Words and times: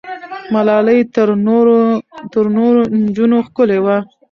ملالۍ 0.53 0.99
تر 2.33 2.47
نورو 2.55 2.67
نجونو 3.01 3.37
ښکلې 3.47 3.79
وه. 3.85 3.97